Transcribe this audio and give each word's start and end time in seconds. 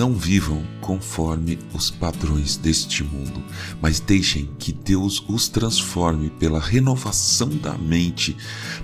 Não 0.00 0.14
vivam 0.14 0.64
conforme 0.80 1.58
os 1.74 1.90
padrões 1.90 2.56
deste 2.56 3.04
mundo, 3.04 3.44
mas 3.82 4.00
deixem 4.00 4.48
que 4.58 4.72
Deus 4.72 5.22
os 5.28 5.46
transforme 5.46 6.30
pela 6.30 6.58
renovação 6.58 7.50
da 7.50 7.76
mente, 7.76 8.34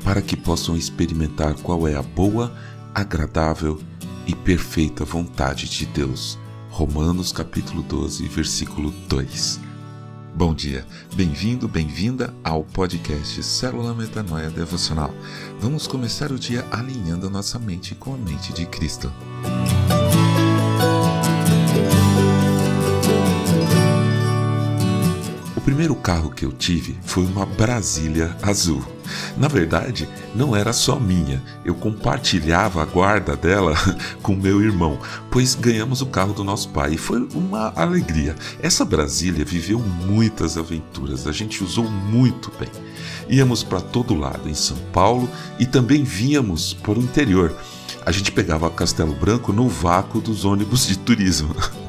para 0.04 0.20
que 0.20 0.36
possam 0.36 0.76
experimentar 0.76 1.54
qual 1.54 1.88
é 1.88 1.94
a 1.94 2.02
boa, 2.02 2.54
agradável 2.94 3.80
e 4.26 4.34
perfeita 4.34 5.06
vontade 5.06 5.66
de 5.70 5.86
Deus. 5.86 6.38
Romanos 6.68 7.32
capítulo 7.32 7.82
12, 7.82 8.28
versículo 8.28 8.90
2. 9.08 9.58
Bom 10.34 10.54
dia, 10.54 10.86
bem-vindo, 11.14 11.66
bem-vinda 11.66 12.34
ao 12.44 12.62
podcast 12.62 13.42
Célula 13.42 13.94
Metanoia 13.94 14.50
Devocional. 14.50 15.14
Vamos 15.58 15.86
começar 15.86 16.30
o 16.30 16.38
dia 16.38 16.66
alinhando 16.70 17.26
a 17.26 17.30
nossa 17.30 17.58
mente 17.58 17.94
com 17.94 18.12
a 18.12 18.18
mente 18.18 18.52
de 18.52 18.66
Cristo. 18.66 19.10
Primeiro 25.66 25.96
carro 25.96 26.30
que 26.30 26.44
eu 26.44 26.52
tive 26.52 26.96
foi 27.02 27.24
uma 27.24 27.44
Brasília 27.44 28.36
azul. 28.40 28.84
Na 29.36 29.48
verdade, 29.48 30.08
não 30.32 30.54
era 30.54 30.72
só 30.72 30.94
minha, 30.94 31.42
eu 31.64 31.74
compartilhava 31.74 32.80
a 32.80 32.84
guarda 32.84 33.34
dela 33.36 33.74
com 34.22 34.36
meu 34.36 34.62
irmão, 34.62 34.96
pois 35.28 35.56
ganhamos 35.56 36.00
o 36.00 36.06
carro 36.06 36.32
do 36.32 36.44
nosso 36.44 36.68
pai 36.68 36.94
e 36.94 36.96
foi 36.96 37.28
uma 37.34 37.72
alegria. 37.74 38.36
Essa 38.62 38.84
Brasília 38.84 39.44
viveu 39.44 39.80
muitas 39.80 40.56
aventuras, 40.56 41.26
a 41.26 41.32
gente 41.32 41.64
usou 41.64 41.90
muito 41.90 42.52
bem. 42.60 42.70
Íamos 43.28 43.64
para 43.64 43.80
todo 43.80 44.14
lado, 44.14 44.48
em 44.48 44.54
São 44.54 44.76
Paulo, 44.92 45.28
e 45.58 45.66
também 45.66 46.04
víamos 46.04 46.74
para 46.74 46.96
o 46.96 47.02
interior. 47.02 47.52
A 48.04 48.12
gente 48.12 48.30
pegava 48.30 48.70
Castelo 48.70 49.16
Branco 49.16 49.52
no 49.52 49.68
vácuo 49.68 50.20
dos 50.20 50.44
ônibus 50.44 50.86
de 50.86 50.96
turismo. 50.96 51.56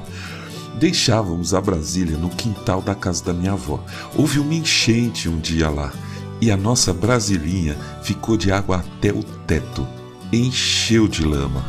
Deixávamos 0.79 1.55
a 1.55 1.61
Brasília 1.61 2.17
no 2.17 2.29
quintal 2.29 2.81
da 2.83 2.93
casa 2.93 3.23
da 3.23 3.33
minha 3.33 3.53
avó. 3.53 3.83
Houve 4.15 4.39
uma 4.39 4.53
enchente 4.53 5.27
um 5.27 5.39
dia 5.39 5.69
lá 5.69 5.91
e 6.39 6.51
a 6.51 6.57
nossa 6.57 6.93
Brasilinha 6.93 7.75
ficou 8.03 8.37
de 8.37 8.51
água 8.51 8.77
até 8.77 9.11
o 9.11 9.23
teto. 9.23 9.87
Encheu 10.31 11.07
de 11.07 11.23
lama. 11.23 11.65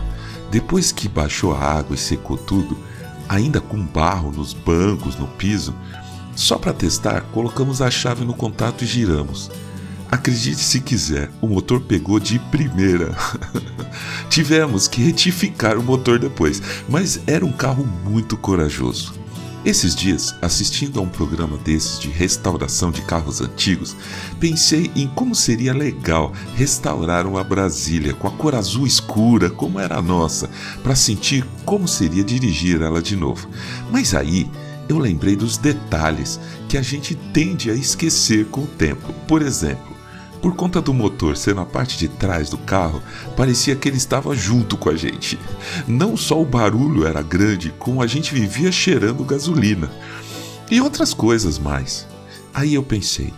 Depois 0.50 0.92
que 0.92 1.08
baixou 1.08 1.54
a 1.54 1.58
água 1.58 1.94
e 1.94 1.98
secou 1.98 2.36
tudo, 2.36 2.76
ainda 3.28 3.60
com 3.60 3.82
barro 3.82 4.30
nos 4.30 4.52
bancos, 4.52 5.16
no 5.16 5.26
piso, 5.26 5.74
só 6.36 6.58
para 6.58 6.72
testar, 6.72 7.22
colocamos 7.32 7.80
a 7.80 7.90
chave 7.90 8.24
no 8.24 8.34
contato 8.34 8.84
e 8.84 8.86
giramos. 8.86 9.50
Acredite 10.10 10.60
se 10.60 10.80
quiser, 10.80 11.30
o 11.40 11.46
motor 11.46 11.80
pegou 11.80 12.20
de 12.20 12.38
primeira. 12.38 13.16
Tivemos 14.38 14.86
que 14.86 15.02
retificar 15.02 15.76
o 15.76 15.82
motor 15.82 16.16
depois, 16.16 16.62
mas 16.88 17.20
era 17.26 17.44
um 17.44 17.50
carro 17.50 17.84
muito 18.04 18.36
corajoso. 18.36 19.14
Esses 19.64 19.96
dias, 19.96 20.32
assistindo 20.40 21.00
a 21.00 21.02
um 21.02 21.08
programa 21.08 21.56
desses 21.56 21.98
de 21.98 22.08
restauração 22.08 22.92
de 22.92 23.02
carros 23.02 23.40
antigos, 23.40 23.96
pensei 24.38 24.92
em 24.94 25.08
como 25.08 25.34
seria 25.34 25.74
legal 25.74 26.32
restaurar 26.54 27.26
uma 27.26 27.42
Brasília 27.42 28.14
com 28.14 28.28
a 28.28 28.30
cor 28.30 28.54
azul 28.54 28.86
escura, 28.86 29.50
como 29.50 29.80
era 29.80 29.98
a 29.98 30.02
nossa, 30.02 30.48
para 30.84 30.94
sentir 30.94 31.44
como 31.64 31.88
seria 31.88 32.22
dirigir 32.22 32.80
ela 32.80 33.02
de 33.02 33.16
novo. 33.16 33.48
Mas 33.90 34.14
aí 34.14 34.48
eu 34.88 34.98
lembrei 34.98 35.34
dos 35.34 35.56
detalhes 35.56 36.38
que 36.68 36.78
a 36.78 36.82
gente 36.82 37.16
tende 37.34 37.72
a 37.72 37.74
esquecer 37.74 38.46
com 38.46 38.60
o 38.60 38.68
tempo. 38.68 39.12
Por 39.26 39.42
exemplo, 39.42 39.87
por 40.40 40.54
conta 40.54 40.80
do 40.80 40.94
motor 40.94 41.36
ser 41.36 41.54
na 41.54 41.64
parte 41.64 41.98
de 41.98 42.08
trás 42.08 42.48
do 42.50 42.58
carro, 42.58 43.02
parecia 43.36 43.76
que 43.76 43.88
ele 43.88 43.96
estava 43.96 44.34
junto 44.34 44.76
com 44.76 44.88
a 44.88 44.96
gente. 44.96 45.38
Não 45.86 46.16
só 46.16 46.40
o 46.40 46.44
barulho 46.44 47.06
era 47.06 47.22
grande, 47.22 47.74
como 47.78 48.02
a 48.02 48.06
gente 48.06 48.32
vivia 48.32 48.70
cheirando 48.70 49.24
gasolina. 49.24 49.90
E 50.70 50.80
outras 50.80 51.14
coisas 51.14 51.58
mais. 51.58 52.06
Aí 52.52 52.74
eu 52.74 52.82
pensei: 52.82 53.32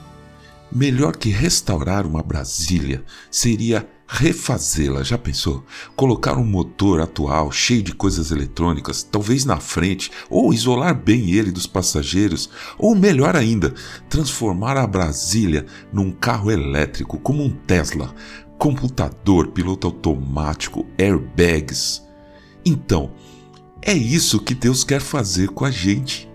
melhor 0.71 1.17
que 1.17 1.31
restaurar 1.31 2.07
uma 2.07 2.23
Brasília 2.23 3.05
seria 3.31 3.89
refazê-la. 4.13 5.05
Já 5.05 5.17
pensou? 5.17 5.65
Colocar 5.95 6.37
um 6.37 6.45
motor 6.45 7.01
atual 7.01 7.53
cheio 7.53 7.81
de 7.81 7.95
coisas 7.95 8.33
eletrônicas, 8.33 9.05
talvez 9.05 9.45
na 9.45 9.59
frente, 9.59 10.11
ou 10.29 10.53
isolar 10.53 10.95
bem 10.95 11.31
ele 11.31 11.53
dos 11.53 11.67
passageiros, 11.67 12.51
ou 12.77 12.97
melhor 12.97 13.37
ainda, 13.37 13.73
transformar 14.09 14.77
a 14.77 14.87
Brasília 14.87 15.65
num 15.93 16.11
carro 16.11 16.51
elétrico 16.51 17.21
como 17.21 17.45
um 17.45 17.51
Tesla, 17.51 18.13
computador, 18.59 19.53
piloto 19.53 19.87
automático, 19.87 20.85
airbags. 20.99 22.03
Então, 22.65 23.13
é 23.81 23.95
isso 23.95 24.41
que 24.41 24.55
Deus 24.55 24.83
quer 24.83 25.01
fazer 25.01 25.51
com 25.51 25.65
a 25.65 25.71
gente. 25.71 26.29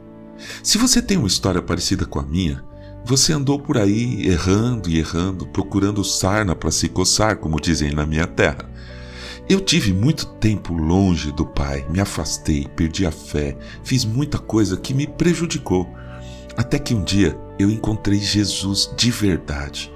Se 0.63 0.77
você 0.77 1.01
tem 1.01 1.17
uma 1.17 1.27
história 1.27 1.61
parecida 1.61 2.05
com 2.05 2.19
a 2.19 2.23
minha, 2.23 2.63
você 3.05 3.33
andou 3.33 3.59
por 3.59 3.77
aí 3.77 4.27
errando 4.27 4.89
e 4.89 4.97
errando, 4.97 5.45
procurando 5.45 6.03
sarna 6.03 6.55
para 6.55 6.71
se 6.71 6.89
coçar, 6.89 7.37
como 7.37 7.61
dizem 7.61 7.91
na 7.91 8.03
minha 8.03 8.25
terra. 8.25 8.67
Eu 9.47 9.61
tive 9.61 9.93
muito 9.93 10.25
tempo 10.25 10.73
longe 10.73 11.31
do 11.31 11.45
Pai, 11.45 11.85
me 11.87 11.99
afastei, 11.99 12.67
perdi 12.75 13.05
a 13.05 13.11
fé, 13.11 13.55
fiz 13.83 14.03
muita 14.03 14.39
coisa 14.39 14.75
que 14.75 14.91
me 14.91 15.05
prejudicou. 15.05 15.87
Até 16.57 16.79
que 16.79 16.95
um 16.95 17.03
dia 17.03 17.37
eu 17.59 17.69
encontrei 17.69 18.19
Jesus 18.19 18.91
de 18.97 19.11
verdade. 19.11 19.93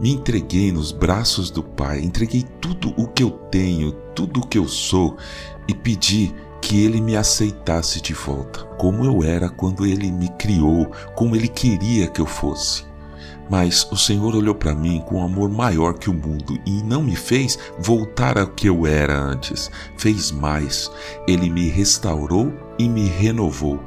Me 0.00 0.10
entreguei 0.10 0.72
nos 0.72 0.90
braços 0.90 1.50
do 1.50 1.62
Pai, 1.62 2.00
entreguei 2.00 2.44
tudo 2.60 2.92
o 2.96 3.06
que 3.06 3.22
eu 3.22 3.30
tenho, 3.30 3.92
tudo 4.16 4.40
o 4.40 4.46
que 4.46 4.58
eu 4.58 4.66
sou 4.66 5.16
e 5.68 5.74
pedi 5.74 6.34
que 6.68 6.84
ele 6.84 7.00
me 7.00 7.16
aceitasse 7.16 7.98
de 7.98 8.12
volta, 8.12 8.62
como 8.76 9.02
eu 9.02 9.22
era 9.22 9.48
quando 9.48 9.86
ele 9.86 10.12
me 10.12 10.28
criou, 10.36 10.92
como 11.14 11.34
ele 11.34 11.48
queria 11.48 12.08
que 12.08 12.20
eu 12.20 12.26
fosse. 12.26 12.84
Mas 13.48 13.90
o 13.90 13.96
Senhor 13.96 14.36
olhou 14.36 14.54
para 14.54 14.74
mim 14.74 15.02
com 15.06 15.16
um 15.16 15.24
amor 15.24 15.48
maior 15.48 15.94
que 15.94 16.10
o 16.10 16.12
mundo 16.12 16.60
e 16.66 16.82
não 16.82 17.02
me 17.02 17.16
fez 17.16 17.58
voltar 17.78 18.36
ao 18.36 18.48
que 18.48 18.68
eu 18.68 18.86
era 18.86 19.18
antes. 19.18 19.70
Fez 19.96 20.30
mais. 20.30 20.90
Ele 21.26 21.48
me 21.48 21.70
restaurou 21.70 22.52
e 22.78 22.86
me 22.86 23.06
renovou. 23.08 23.82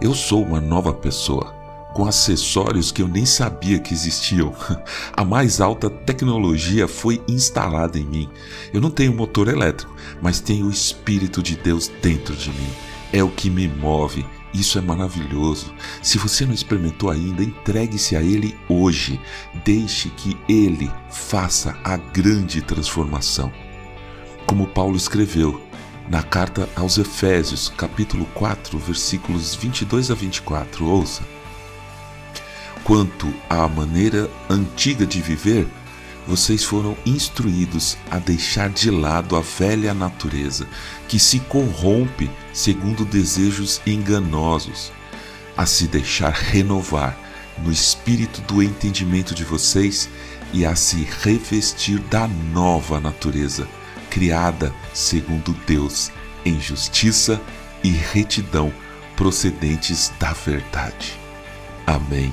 Eu 0.00 0.14
sou 0.14 0.44
uma 0.44 0.60
nova 0.60 0.94
pessoa 0.94 1.61
com 1.92 2.06
acessórios 2.06 2.90
que 2.90 3.02
eu 3.02 3.08
nem 3.08 3.24
sabia 3.24 3.78
que 3.78 3.92
existiam. 3.94 4.54
A 5.12 5.24
mais 5.24 5.60
alta 5.60 5.90
tecnologia 5.90 6.88
foi 6.88 7.22
instalada 7.28 7.98
em 7.98 8.04
mim. 8.04 8.28
Eu 8.72 8.80
não 8.80 8.90
tenho 8.90 9.12
motor 9.12 9.48
elétrico, 9.48 9.94
mas 10.20 10.40
tenho 10.40 10.66
o 10.66 10.70
Espírito 10.70 11.42
de 11.42 11.56
Deus 11.56 11.88
dentro 12.00 12.34
de 12.34 12.50
mim. 12.50 12.70
É 13.12 13.22
o 13.22 13.30
que 13.30 13.50
me 13.50 13.68
move. 13.68 14.24
Isso 14.54 14.78
é 14.78 14.82
maravilhoso. 14.82 15.72
Se 16.02 16.18
você 16.18 16.44
não 16.44 16.52
experimentou 16.52 17.10
ainda, 17.10 17.42
entregue-se 17.42 18.16
a 18.16 18.22
Ele 18.22 18.54
hoje. 18.68 19.20
Deixe 19.64 20.10
que 20.10 20.36
Ele 20.48 20.90
faça 21.10 21.76
a 21.82 21.96
grande 21.96 22.60
transformação. 22.60 23.52
Como 24.46 24.66
Paulo 24.66 24.96
escreveu 24.96 25.62
na 26.08 26.22
carta 26.22 26.68
aos 26.76 26.98
Efésios, 26.98 27.72
capítulo 27.76 28.26
4, 28.34 28.78
versículos 28.78 29.54
22 29.54 30.10
a 30.10 30.14
24, 30.14 30.86
ouça 30.86 31.22
quanto 32.84 33.32
à 33.48 33.68
maneira 33.68 34.30
antiga 34.48 35.06
de 35.06 35.20
viver, 35.20 35.66
vocês 36.26 36.62
foram 36.62 36.96
instruídos 37.04 37.96
a 38.10 38.18
deixar 38.18 38.70
de 38.70 38.90
lado 38.90 39.36
a 39.36 39.40
velha 39.40 39.92
natureza, 39.92 40.66
que 41.08 41.18
se 41.18 41.40
corrompe 41.40 42.30
segundo 42.52 43.04
desejos 43.04 43.80
enganosos, 43.86 44.92
a 45.56 45.66
se 45.66 45.86
deixar 45.86 46.32
renovar 46.32 47.18
no 47.58 47.70
espírito 47.70 48.40
do 48.42 48.62
entendimento 48.62 49.34
de 49.34 49.44
vocês 49.44 50.08
e 50.52 50.64
a 50.64 50.74
se 50.74 51.06
revestir 51.22 51.98
da 51.98 52.26
nova 52.26 53.00
natureza, 53.00 53.66
criada 54.10 54.72
segundo 54.94 55.52
Deus, 55.66 56.10
em 56.44 56.60
justiça 56.60 57.40
e 57.82 57.90
retidão 57.90 58.72
procedentes 59.16 60.12
da 60.18 60.32
verdade. 60.32 61.18
Amém. 61.86 62.32